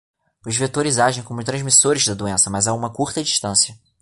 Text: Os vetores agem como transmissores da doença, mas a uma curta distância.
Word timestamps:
Os 0.47 0.57
vetores 0.57 0.97
agem 0.97 1.23
como 1.23 1.43
transmissores 1.43 2.07
da 2.07 2.15
doença, 2.15 2.49
mas 2.49 2.65
a 2.67 2.73
uma 2.73 2.89
curta 2.91 3.23
distância. 3.23 3.77